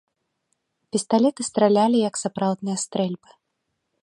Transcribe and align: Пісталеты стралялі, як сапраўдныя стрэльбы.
Пісталеты 0.95 1.41
стралялі, 1.49 1.97
як 2.09 2.15
сапраўдныя 2.23 2.77
стрэльбы. 2.87 3.29